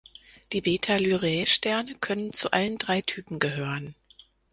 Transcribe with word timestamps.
Die 0.51 0.61
Beta-Lyrae-Sterne 0.61 1.93
können 1.93 2.33
zu 2.33 2.49
allen 2.49 2.79
drei 2.79 3.03
Typen 3.03 3.37
gehören. 3.37 3.93